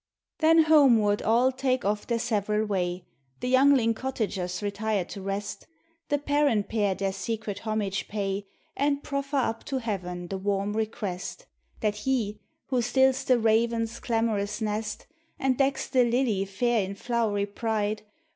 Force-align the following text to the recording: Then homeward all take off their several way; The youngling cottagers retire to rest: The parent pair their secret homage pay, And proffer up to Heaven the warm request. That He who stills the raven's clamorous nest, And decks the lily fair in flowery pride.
Then 0.39 0.63
homeward 0.63 1.21
all 1.21 1.51
take 1.51 1.85
off 1.85 2.07
their 2.07 2.17
several 2.17 2.65
way; 2.65 3.05
The 3.39 3.49
youngling 3.49 3.93
cottagers 3.93 4.63
retire 4.63 5.05
to 5.05 5.21
rest: 5.21 5.67
The 6.09 6.17
parent 6.17 6.69
pair 6.69 6.95
their 6.95 7.13
secret 7.13 7.59
homage 7.67 8.07
pay, 8.07 8.47
And 8.75 9.03
proffer 9.03 9.37
up 9.37 9.63
to 9.65 9.77
Heaven 9.77 10.27
the 10.29 10.39
warm 10.39 10.73
request. 10.75 11.45
That 11.81 11.97
He 11.97 12.39
who 12.69 12.81
stills 12.81 13.23
the 13.25 13.37
raven's 13.37 13.99
clamorous 13.99 14.59
nest, 14.59 15.05
And 15.37 15.55
decks 15.55 15.87
the 15.87 16.03
lily 16.03 16.45
fair 16.45 16.81
in 16.83 16.95
flowery 16.95 17.45
pride. 17.45 18.01